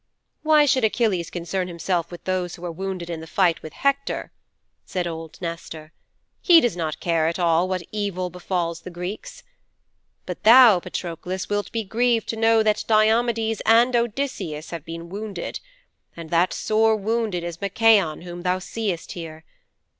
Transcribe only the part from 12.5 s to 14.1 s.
that Diomedes and